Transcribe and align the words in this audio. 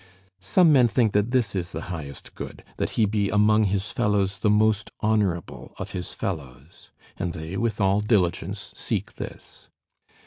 Some 0.39 0.73
men 0.73 0.87
think 0.87 1.11
that 1.13 1.29
this 1.29 1.53
is 1.53 1.73
the 1.73 1.81
highest 1.93 2.33
good, 2.33 2.63
that 2.77 2.89
he 2.97 3.05
be 3.05 3.29
among 3.29 3.65
his 3.65 3.91
fellows 3.91 4.39
the 4.39 4.49
most 4.49 4.89
honorable 5.01 5.75
of 5.77 5.91
his 5.91 6.11
fellows; 6.15 6.89
and 7.17 7.33
they 7.33 7.55
with 7.55 7.79
all 7.79 8.01
diligence 8.01 8.73
seek 8.75 9.13
this. 9.17 9.67